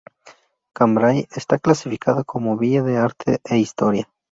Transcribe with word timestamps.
Cambrai 0.73 1.27
está 1.35 1.59
clasificada 1.59 2.23
como 2.23 2.57
Villa 2.57 2.81
de 2.81 2.97
Arte 2.97 3.39
e 3.47 3.57
Historia. 3.59 4.09